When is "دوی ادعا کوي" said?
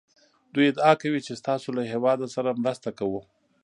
0.53-1.19